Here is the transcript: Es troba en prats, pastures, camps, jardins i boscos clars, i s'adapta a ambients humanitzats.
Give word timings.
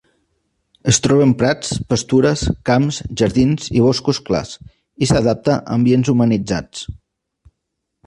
Es 0.91 0.99
troba 1.07 1.25
en 1.25 1.33
prats, 1.41 1.69
pastures, 1.91 2.47
camps, 2.71 2.99
jardins 3.23 3.69
i 3.77 3.85
boscos 3.89 4.23
clars, 4.31 4.57
i 5.07 5.13
s'adapta 5.13 5.59
a 5.59 5.63
ambients 5.79 6.15
humanitzats. 6.17 6.87